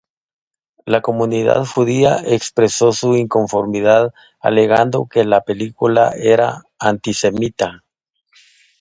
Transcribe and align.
La 0.87 1.01
comunidad 1.03 1.63
judía 1.63 2.17
expresó 2.25 2.91
su 2.91 3.15
inconformidad 3.15 4.15
alegando 4.39 5.05
que 5.05 5.25
la 5.25 5.41
película 5.41 6.11
era 6.17 6.63
antisemita. 6.79 7.83